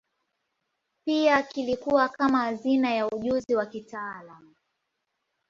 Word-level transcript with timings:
Pia 1.05 1.43
kilikuwa 1.43 2.09
kama 2.09 2.39
hazina 2.39 2.93
ya 2.93 3.07
ujuzi 3.07 3.55
wa 3.55 3.65
kitaalamu. 3.65 4.55